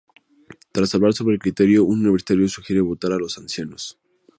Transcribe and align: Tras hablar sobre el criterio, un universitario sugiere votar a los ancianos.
Tras 0.71 0.95
hablar 0.95 1.13
sobre 1.13 1.35
el 1.35 1.39
criterio, 1.39 1.83
un 1.83 1.99
universitario 1.99 2.49
sugiere 2.49 2.81
votar 2.81 3.11
a 3.13 3.19
los 3.19 3.37
ancianos. 3.37 3.99